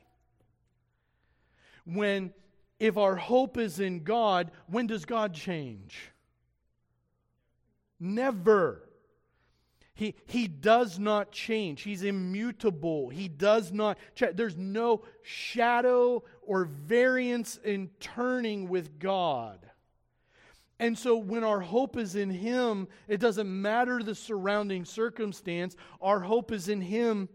[1.86, 2.34] When,
[2.80, 6.12] if our hope is in God, when does God change?
[8.00, 8.87] Never.
[9.98, 11.82] He, he does not change.
[11.82, 13.10] He's immutable.
[13.10, 14.36] He does not change.
[14.36, 19.68] There's no shadow or variance in turning with God.
[20.78, 26.20] And so when our hope is in Him, it doesn't matter the surrounding circumstance, our
[26.20, 27.28] hope is in Him.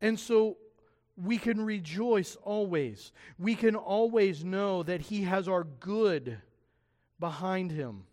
[0.00, 0.56] And so
[1.18, 3.12] we can rejoice always.
[3.38, 6.38] We can always know that He has our good
[7.20, 8.04] behind Him.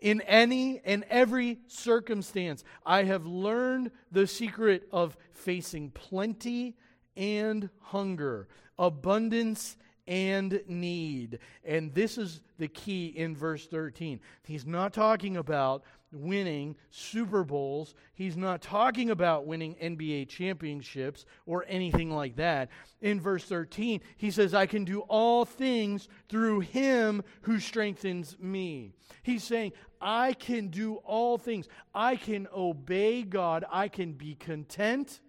[0.00, 6.76] In any and every circumstance, I have learned the secret of facing plenty
[7.16, 11.38] and hunger, abundance and need.
[11.64, 14.20] And this is the key in verse 13.
[14.44, 21.64] He's not talking about winning Super Bowls, he's not talking about winning NBA championships or
[21.68, 22.68] anything like that.
[23.00, 28.92] In verse 13, he says, I can do all things through him who strengthens me.
[29.22, 31.68] He's saying, I can do all things.
[31.94, 33.64] I can obey God.
[33.70, 35.20] I can be content.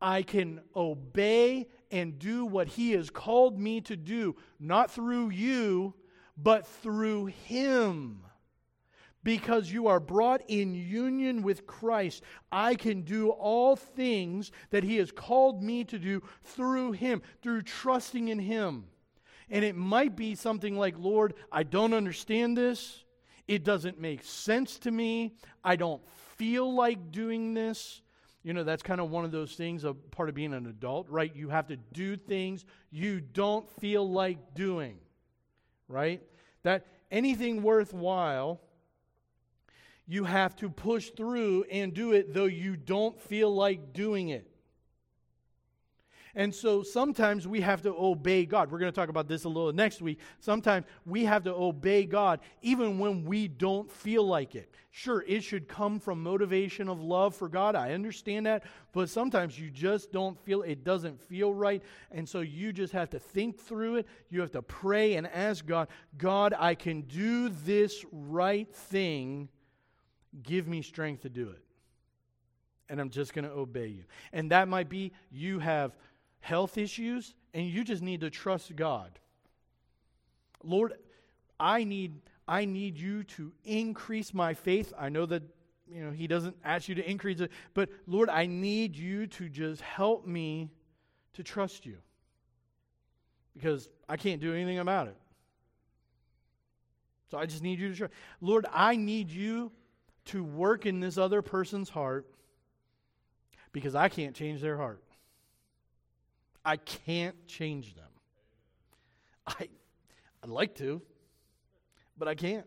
[0.00, 5.94] I can obey and do what He has called me to do, not through you,
[6.36, 8.22] but through Him.
[9.26, 14.98] Because you are brought in union with Christ, I can do all things that He
[14.98, 18.84] has called me to do through Him, through trusting in Him.
[19.50, 23.02] And it might be something like, Lord, I don't understand this.
[23.48, 25.34] It doesn't make sense to me.
[25.64, 28.02] I don't feel like doing this.
[28.44, 31.08] You know, that's kind of one of those things, a part of being an adult,
[31.10, 31.34] right?
[31.34, 34.98] You have to do things you don't feel like doing,
[35.88, 36.22] right?
[36.62, 38.60] That anything worthwhile,
[40.06, 44.48] you have to push through and do it though you don't feel like doing it.
[46.36, 48.70] And so sometimes we have to obey God.
[48.70, 50.18] We're going to talk about this a little next week.
[50.38, 54.70] Sometimes we have to obey God even when we don't feel like it.
[54.90, 57.74] Sure, it should come from motivation of love for God.
[57.74, 58.64] I understand that.
[58.92, 61.82] But sometimes you just don't feel it doesn't feel right.
[62.12, 64.06] And so you just have to think through it.
[64.28, 65.88] You have to pray and ask God,
[66.18, 69.48] God, I can do this right thing.
[70.42, 71.62] Give me strength to do it.
[72.88, 74.04] And I'm just going to obey you.
[74.32, 75.96] And that might be you have
[76.40, 79.18] health issues, and you just need to trust God.
[80.62, 80.94] Lord,
[81.58, 84.92] I need I need you to increase my faith.
[84.96, 85.42] I know that
[85.88, 89.48] you know he doesn't ask you to increase it, but Lord, I need you to
[89.48, 90.70] just help me
[91.34, 91.98] to trust you.
[93.54, 95.16] Because I can't do anything about it.
[97.30, 98.12] So I just need you to trust.
[98.40, 99.72] Lord, I need you
[100.26, 102.26] to work in this other person's heart
[103.72, 105.02] because I can't change their heart.
[106.64, 108.04] I can't change them.
[109.46, 109.68] I,
[110.42, 111.00] I'd like to,
[112.18, 112.66] but I can't.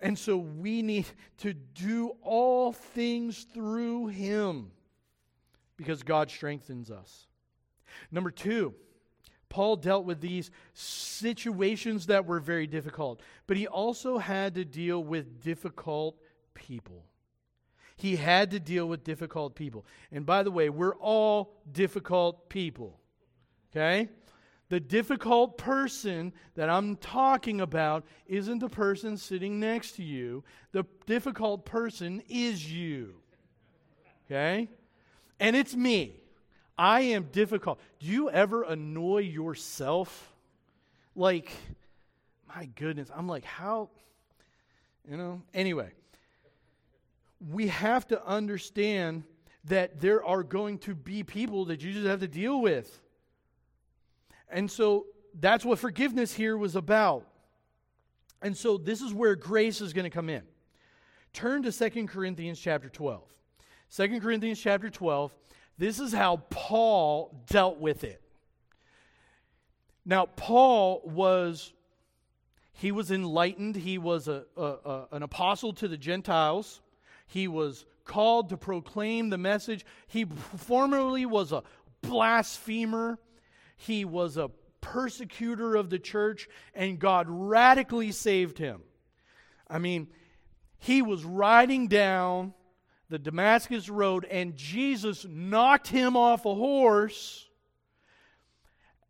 [0.00, 1.06] And so we need
[1.38, 4.70] to do all things through Him
[5.76, 7.26] because God strengthens us.
[8.10, 8.74] Number two,
[9.50, 15.04] Paul dealt with these situations that were very difficult, but he also had to deal
[15.04, 16.16] with difficult
[16.54, 17.04] people.
[17.96, 19.84] He had to deal with difficult people.
[20.10, 22.98] And by the way, we're all difficult people.
[23.70, 24.08] Okay?
[24.70, 30.44] The difficult person that I'm talking about isn't the person sitting next to you.
[30.70, 33.16] The difficult person is you.
[34.26, 34.70] Okay?
[35.40, 36.19] And it's me.
[36.80, 37.78] I am difficult.
[37.98, 40.32] Do you ever annoy yourself?
[41.14, 41.52] Like,
[42.48, 43.90] my goodness, I'm like, how?
[45.06, 45.42] You know?
[45.52, 45.90] Anyway,
[47.50, 49.24] we have to understand
[49.64, 53.02] that there are going to be people that you just have to deal with.
[54.48, 55.04] And so
[55.38, 57.26] that's what forgiveness here was about.
[58.40, 60.44] And so this is where grace is going to come in.
[61.34, 63.22] Turn to Second Corinthians chapter 12.
[63.94, 65.30] 2 Corinthians chapter 12,
[65.80, 68.20] this is how Paul dealt with it.
[70.04, 71.72] Now, Paul was
[72.74, 73.76] he was enlightened.
[73.76, 76.82] He was a, a, a, an apostle to the Gentiles.
[77.26, 79.86] He was called to proclaim the message.
[80.06, 81.62] He formerly was a
[82.02, 83.18] blasphemer.
[83.76, 84.50] He was a
[84.82, 88.82] persecutor of the church, and God radically saved him.
[89.66, 90.08] I mean,
[90.78, 92.52] he was riding down
[93.10, 97.46] the Damascus Road, and Jesus knocked him off a horse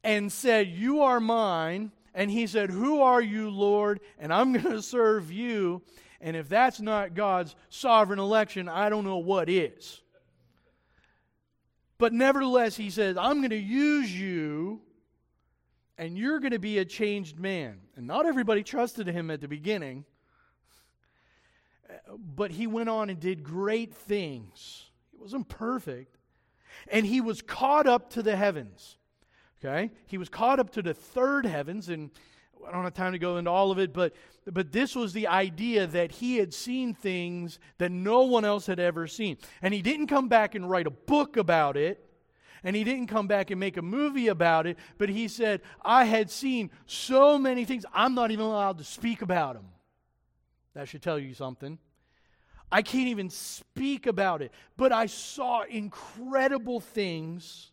[0.03, 1.93] and said, You are mine.
[2.13, 4.01] And he said, Who are you, Lord?
[4.19, 5.83] And I'm going to serve you.
[6.21, 10.01] And if that's not God's sovereign election, I don't know what is.
[11.99, 14.81] But nevertheless, he says, I'm going to use you
[15.99, 17.79] and you're going to be a changed man.
[17.95, 20.07] And not everybody trusted him at the beginning,
[22.19, 24.91] but he went on and did great things.
[25.11, 26.17] He wasn't perfect.
[26.89, 28.97] And he was caught up to the heavens.
[29.63, 29.91] Okay?
[30.07, 32.11] He was caught up to the third heavens, and
[32.67, 34.15] I don't have time to go into all of it, but,
[34.47, 38.81] but this was the idea that he had seen things that no one else had
[38.81, 39.37] ever seen.
[39.61, 42.05] And he didn't come back and write a book about it,
[42.63, 46.05] and he didn't come back and make a movie about it, but he said, I
[46.05, 49.67] had seen so many things, I'm not even allowed to speak about them.
[50.75, 51.79] That should tell you something.
[52.73, 57.73] I can't even speak about it, but I saw incredible things.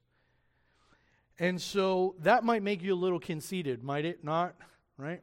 [1.39, 4.55] And so that might make you a little conceited, might it not?
[4.97, 5.21] Right?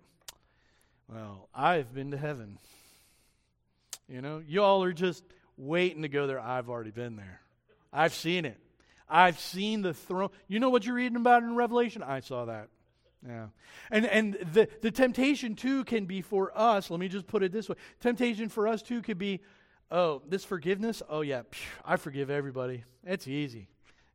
[1.09, 2.59] Well, I've been to heaven.
[4.09, 5.25] You know, y'all are just
[5.57, 6.39] waiting to go there.
[6.39, 7.41] I've already been there.
[7.93, 8.59] I've seen it.
[9.09, 10.31] I've seen the throne.
[10.49, 12.03] You know what you're reading about in Revelation?
[12.03, 12.69] I saw that.
[13.27, 13.47] Yeah.
[13.91, 17.53] And and the, the temptation too can be for us, let me just put it
[17.53, 17.77] this way.
[18.01, 19.41] Temptation for us too could be,
[19.95, 21.43] oh, this forgiveness, oh yeah,
[21.85, 22.85] I forgive everybody.
[23.05, 23.69] It's easy.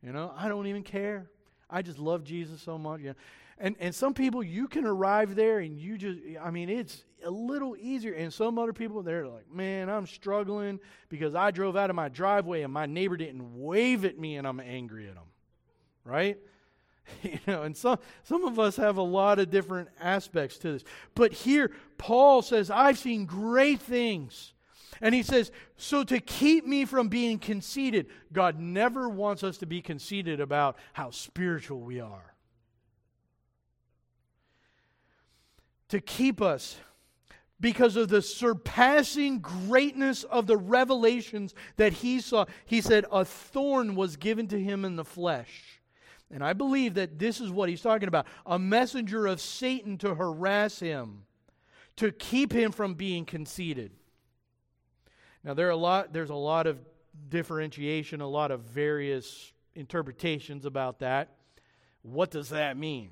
[0.04, 1.30] You know, I don't even care.
[1.70, 3.02] I just love Jesus so much.
[3.02, 3.14] Yeah.
[3.58, 7.32] And and some people you can arrive there and you just I mean it's a
[7.32, 8.14] little easier.
[8.14, 12.10] And some other people they're like, man, I'm struggling because I drove out of my
[12.10, 15.26] driveway and my neighbor didn't wave at me and I'm angry at them.
[16.04, 16.38] Right?
[17.24, 20.84] you know, and some some of us have a lot of different aspects to this.
[21.16, 24.54] But here Paul says, I've seen great things.
[25.02, 29.66] And he says, So to keep me from being conceited, God never wants us to
[29.66, 32.34] be conceited about how spiritual we are.
[35.90, 36.78] To keep us
[37.60, 42.46] because of the surpassing greatness of the revelations that he saw.
[42.66, 45.82] He said, A thorn was given to him in the flesh.
[46.32, 50.14] And I believe that this is what he's talking about a messenger of Satan to
[50.14, 51.24] harass him,
[51.98, 53.92] to keep him from being conceited.
[55.44, 56.80] Now there are a lot there's a lot of
[57.30, 61.30] differentiation, a lot of various interpretations about that.
[62.02, 63.12] What does that mean?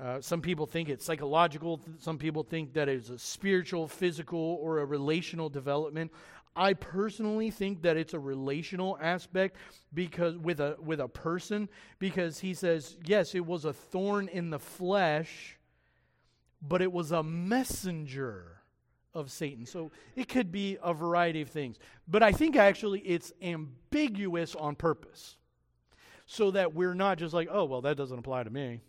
[0.00, 1.80] Uh, some people think it's psychological.
[1.98, 6.10] Some people think that it's a spiritual, physical, or a relational development.
[6.56, 9.56] I personally think that it's a relational aspect
[9.94, 14.50] because with a with a person because he says yes it was a thorn in
[14.50, 15.58] the flesh
[16.60, 18.59] but it was a messenger
[19.14, 19.66] of Satan.
[19.66, 21.78] So it could be a variety of things.
[22.08, 25.36] But I think actually it's ambiguous on purpose.
[26.26, 28.80] So that we're not just like, oh, well, that doesn't apply to me.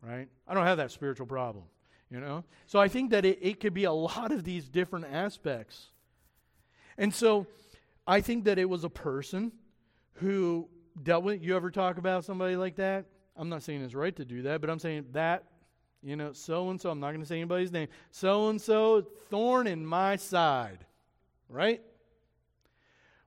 [0.00, 0.28] Right?
[0.46, 1.64] I don't have that spiritual problem.
[2.10, 2.44] You know?
[2.66, 5.88] So I think that it, it could be a lot of these different aspects.
[6.96, 7.46] And so
[8.06, 9.50] I think that it was a person
[10.14, 10.68] who
[11.02, 13.06] dealt with you ever talk about somebody like that?
[13.36, 15.44] I'm not saying it's right to do that, but I'm saying that
[16.02, 19.02] you know, so and so, I'm not going to say anybody's name, so and so,
[19.30, 20.84] thorn in my side,
[21.48, 21.82] right?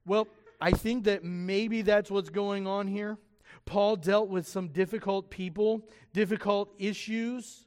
[0.05, 0.28] Well,
[0.61, 3.17] I think that maybe that's what's going on here.
[3.65, 7.65] Paul dealt with some difficult people, difficult issues.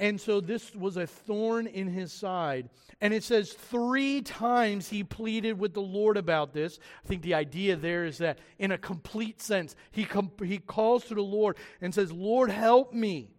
[0.00, 2.68] And so this was a thorn in his side.
[3.00, 6.78] And it says three times he pleaded with the Lord about this.
[7.04, 11.04] I think the idea there is that, in a complete sense, he, com- he calls
[11.06, 13.30] to the Lord and says, Lord, help me.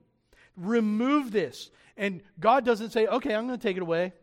[0.60, 1.72] Remove this.
[1.97, 4.14] And God doesn't say, okay, I'm going to take it away.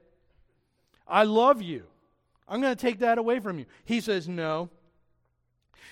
[1.07, 1.84] I love you.
[2.49, 3.66] I'm going to take that away from you.
[3.84, 4.70] He says, no.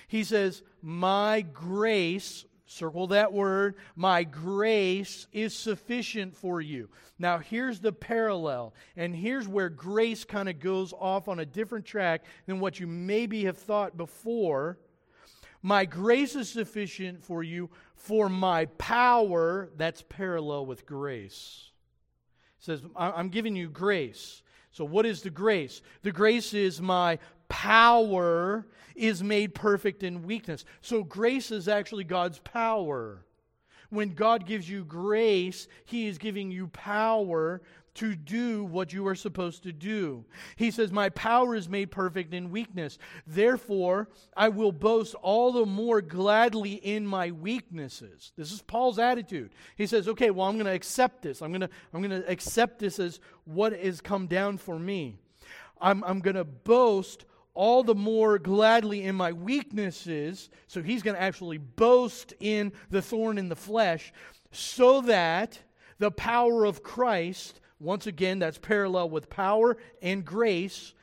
[0.07, 3.75] He says, My grace Circle that word.
[3.95, 6.89] My grace is sufficient for you.
[7.19, 11.85] Now, here's the parallel, and here's where grace kind of goes off on a different
[11.85, 14.79] track than what you maybe have thought before.
[15.61, 21.71] My grace is sufficient for you, for my power, that's parallel with grace.
[22.59, 24.41] Says, I'm giving you grace.
[24.71, 25.81] So, what is the grace?
[26.01, 28.65] The grace is my power
[28.95, 30.65] is made perfect in weakness.
[30.81, 33.25] So grace is actually God's power.
[33.89, 37.61] When God gives you grace, He is giving you power
[37.95, 40.25] to do what you are supposed to do.
[40.57, 42.97] He says, My power is made perfect in weakness.
[43.25, 48.33] Therefore, I will boast all the more gladly in my weaknesses.
[48.37, 49.53] This is Paul's attitude.
[49.77, 51.41] He says, Okay, well, I'm going to accept this.
[51.41, 55.17] I'm going to I'm going to accept this as what has come down for me.
[55.81, 57.25] I'm, I'm going to boast
[57.55, 60.49] all the more gladly in my weaknesses.
[60.67, 64.13] So he's going to actually boast in the thorn in the flesh
[64.51, 65.59] so that
[65.97, 70.93] the power of Christ, once again, that's parallel with power and grace,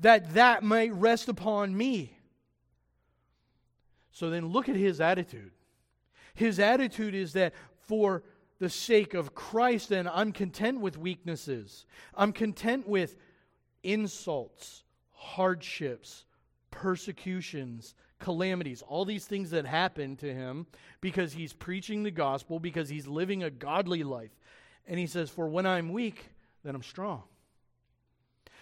[0.00, 2.18] that that might rest upon me.
[4.12, 5.50] So then look at his attitude.
[6.34, 8.22] His attitude is that for
[8.58, 11.86] the sake of Christ, then I'm content with weaknesses.
[12.14, 13.16] I'm content with
[13.82, 14.84] insults
[15.24, 16.24] hardships,
[16.70, 20.66] persecutions, calamities, all these things that happen to him
[21.00, 24.30] because he's preaching the gospel, because he's living a godly life.
[24.86, 26.26] And he says, For when I'm weak,
[26.62, 27.22] then I'm strong.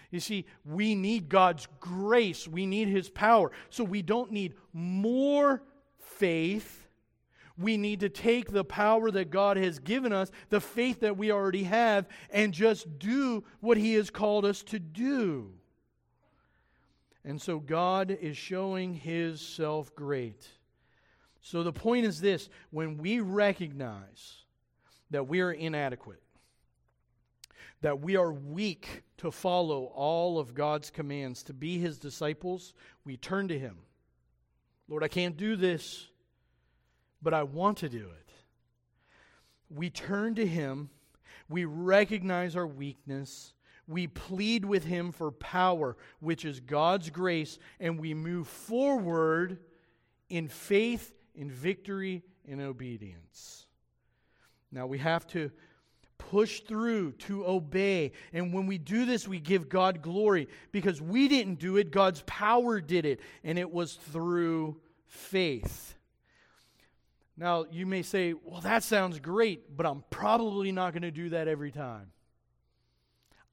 [0.09, 3.51] You see, we need God's grace, we need his power.
[3.69, 5.63] So we don't need more
[5.97, 6.79] faith.
[7.57, 11.31] We need to take the power that God has given us, the faith that we
[11.31, 15.51] already have, and just do what He has called us to do.
[17.25, 20.47] And so God is showing his self great.
[21.41, 24.43] So the point is this when we recognize
[25.11, 26.23] that we are inadequate,
[27.81, 32.73] that we are weak to follow all of God's commands, to be his disciples,
[33.05, 33.77] we turn to him.
[34.87, 36.07] Lord, I can't do this,
[37.21, 38.31] but I want to do it.
[39.69, 40.89] We turn to him,
[41.49, 43.53] we recognize our weakness,
[43.87, 49.59] we plead with Him for power, which is God's grace, and we move forward
[50.29, 53.67] in faith, in victory, in obedience.
[54.71, 55.51] Now we have to
[56.17, 58.11] push through to obey.
[58.31, 62.23] And when we do this, we give God glory because we didn't do it, God's
[62.25, 65.95] power did it, and it was through faith.
[67.35, 71.29] Now, you may say, well, that sounds great, but I'm probably not going to do
[71.29, 72.12] that every time.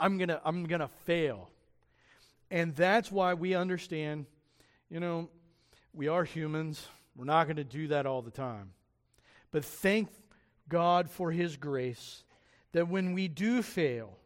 [0.00, 1.50] I'm going to I'm going to fail.
[2.50, 4.26] And that's why we understand,
[4.88, 5.28] you know,
[5.92, 6.84] we are humans.
[7.14, 8.72] We're not going to do that all the time.
[9.52, 10.08] But thank
[10.68, 12.24] God for his grace
[12.72, 14.16] that when we do fail,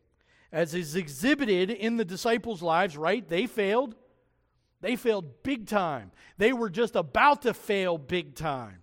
[0.53, 3.27] as is exhibited in the disciples' lives, right?
[3.29, 3.95] They failed.
[4.81, 6.13] They failed big time.
[6.39, 8.83] They were just about to fail big time.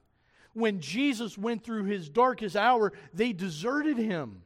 [0.54, 4.42] When Jesus went through his darkest hour, they deserted him.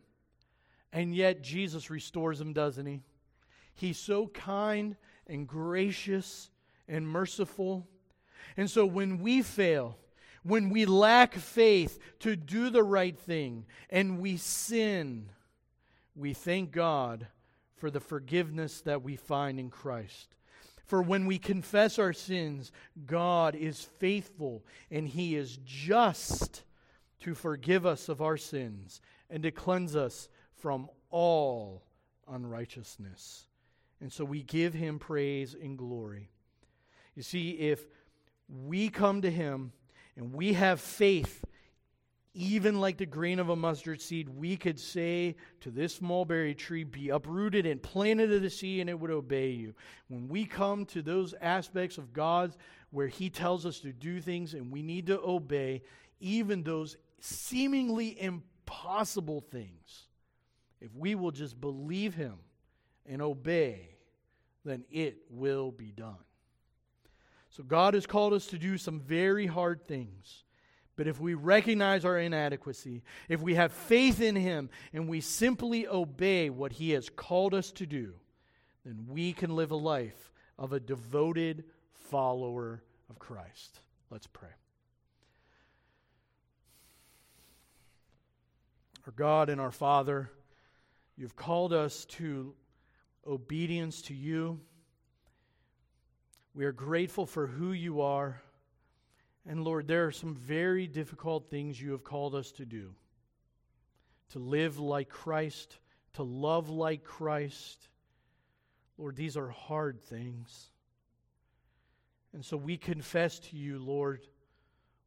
[0.95, 3.01] And yet Jesus restores them, doesn't he?
[3.73, 4.95] He's so kind
[5.27, 6.49] and gracious
[6.87, 7.85] and merciful.
[8.55, 9.97] And so when we fail,
[10.43, 15.31] when we lack faith to do the right thing and we sin,
[16.15, 17.27] we thank God
[17.75, 20.33] for the forgiveness that we find in Christ.
[20.85, 22.71] For when we confess our sins,
[23.05, 26.63] God is faithful and He is just
[27.19, 30.29] to forgive us of our sins and to cleanse us
[30.65, 31.83] from all
[32.27, 33.45] unrighteousness.
[34.01, 36.31] And so we give him praise and glory.
[37.13, 37.85] You see, if
[38.49, 39.73] we come to him
[40.17, 41.45] and we have faith,
[42.33, 46.83] even like the grain of a mustard seed, we could say to this mulberry tree,
[46.83, 49.75] Be uprooted and planted in the sea, and it would obey you.
[50.07, 52.55] When we come to those aspects of God
[52.89, 55.83] where He tells us to do things and we need to obey,
[56.19, 60.04] even those seemingly impossible things,
[60.81, 62.35] if we will just believe him
[63.05, 63.89] and obey,
[64.63, 66.17] then it will be done.
[67.49, 70.43] So God has called us to do some very hard things,
[70.95, 75.87] But if we recognize our inadequacy, if we have faith in Him, and we simply
[75.87, 78.13] obey what He has called us to do,
[78.85, 83.81] then we can live a life of a devoted follower of Christ.
[84.09, 84.49] Let's pray.
[89.05, 90.31] Our God and our Father,
[91.17, 92.53] you've called us to
[93.25, 94.59] obedience to you.
[96.53, 98.41] We are grateful for who you are.
[99.47, 102.93] And Lord, there are some very difficult things you have called us to do
[104.31, 105.77] to live like Christ,
[106.13, 107.89] to love like Christ.
[108.97, 110.71] Lord, these are hard things.
[112.33, 114.25] And so we confess to you, Lord,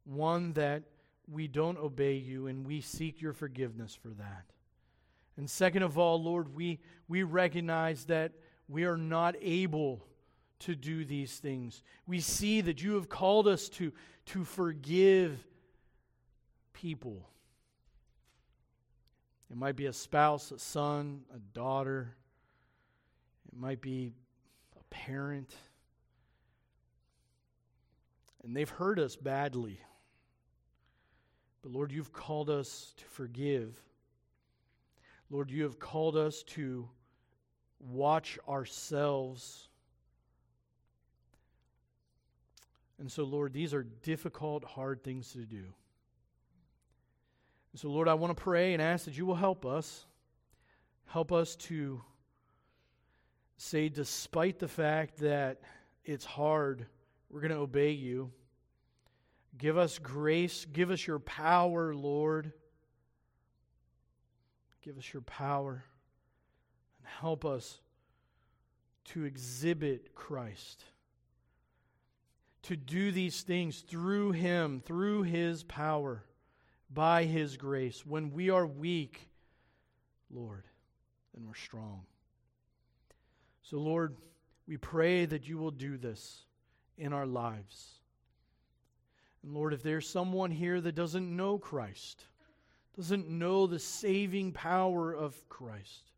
[0.05, 0.83] one, that
[1.29, 4.45] we don't obey you and we seek your forgiveness for that.
[5.39, 8.33] And second of all, Lord, we, we recognize that
[8.67, 10.05] we are not able
[10.59, 11.81] to do these things.
[12.05, 13.93] We see that you have called us to,
[14.25, 15.41] to forgive
[16.73, 17.29] people.
[19.49, 22.17] It might be a spouse, a son, a daughter.
[23.47, 24.11] It might be
[24.77, 25.55] a parent.
[28.43, 29.79] And they've hurt us badly.
[31.61, 33.81] But Lord, you've called us to forgive.
[35.29, 36.89] Lord, you have called us to
[37.79, 39.69] watch ourselves
[42.99, 45.63] And so, Lord, these are difficult, hard things to do.
[47.71, 50.05] And so, Lord, I want to pray and ask that you will help us.
[51.07, 52.01] Help us to
[53.57, 55.61] say, despite the fact that
[56.03, 56.87] it's hard,
[57.29, 58.31] we're going to obey you.
[59.57, 60.65] Give us grace.
[60.65, 62.51] Give us your power, Lord.
[64.83, 65.83] Give us your power.
[66.97, 67.79] And help us
[69.05, 70.83] to exhibit Christ
[72.63, 76.23] to do these things through Him, through His power,
[76.89, 78.05] by His grace.
[78.05, 79.29] When we are weak,
[80.29, 80.65] Lord,
[81.33, 82.01] then we're strong.
[83.63, 84.17] So, Lord,
[84.67, 86.45] we pray that you will do this
[86.97, 87.99] in our lives.
[89.41, 92.25] And Lord, if there's someone here that doesn't know Christ,
[92.99, 96.11] doesn't know the saving power of Christ,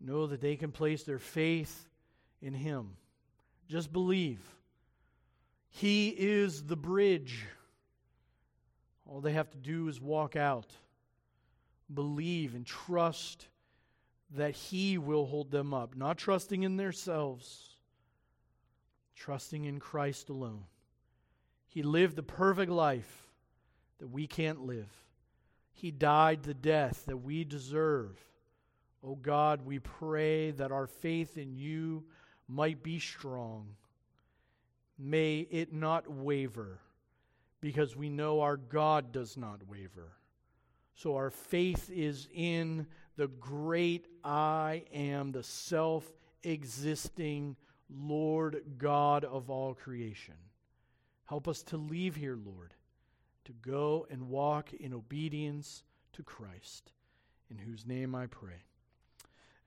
[0.00, 1.88] know that they can place their faith
[2.40, 2.96] in Him.
[3.68, 4.40] Just believe
[5.70, 7.46] he is the bridge.
[9.06, 10.72] All they have to do is walk out,
[11.92, 13.46] believe, and trust
[14.34, 17.76] that He will hold them up, not trusting in themselves,
[19.14, 20.64] trusting in Christ alone.
[21.68, 23.28] He lived the perfect life
[23.98, 24.90] that we can't live.
[25.78, 28.18] He died the death that we deserve.
[29.00, 32.02] Oh God, we pray that our faith in you
[32.48, 33.68] might be strong
[34.98, 36.80] may it not waver,
[37.60, 40.16] because we know our God does not waver.
[40.96, 46.12] So our faith is in the great I am, the self
[46.42, 47.54] existing
[47.88, 50.34] Lord God of all creation.
[51.26, 52.74] Help us to leave here, Lord,
[53.48, 55.82] to go and walk in obedience
[56.12, 56.92] to Christ,
[57.50, 58.62] in whose name I pray.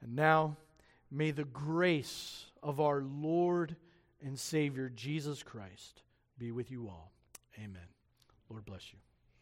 [0.04, 0.56] And now,
[1.10, 3.76] may the grace of our Lord
[4.24, 6.04] and Savior Jesus Christ
[6.38, 7.12] be with you all.
[7.58, 7.88] Amen.
[8.52, 9.00] Lord bless you.